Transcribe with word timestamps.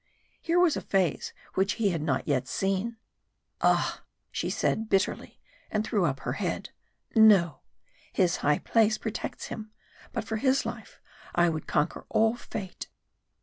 Here 0.41 0.59
was 0.59 0.75
a 0.75 0.81
phase 0.81 1.31
which 1.53 1.73
he 1.73 1.91
had 1.91 2.01
not 2.01 2.27
yet 2.27 2.47
seen. 2.47 2.97
"Ah!" 3.61 4.01
she 4.31 4.49
said, 4.49 4.89
bitterly, 4.89 5.39
and 5.69 5.85
threw 5.85 6.05
up 6.05 6.21
her 6.21 6.33
head. 6.33 6.71
"No! 7.15 7.59
his 8.11 8.37
high 8.37 8.57
place 8.57 8.97
protects 8.97 9.49
him. 9.49 9.69
But 10.11 10.23
for 10.25 10.37
his 10.37 10.65
life 10.65 10.99
I 11.35 11.49
would 11.49 11.67
conquer 11.67 12.07
all 12.09 12.35
fate." 12.35 12.89